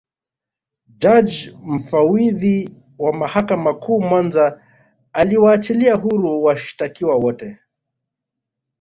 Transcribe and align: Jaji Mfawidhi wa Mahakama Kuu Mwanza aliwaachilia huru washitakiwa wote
Jaji 0.97 1.57
Mfawidhi 1.63 2.69
wa 2.99 3.13
Mahakama 3.13 3.73
Kuu 3.73 4.01
Mwanza 4.01 4.61
aliwaachilia 5.13 5.95
huru 5.95 6.43
washitakiwa 6.43 7.15
wote 7.15 7.59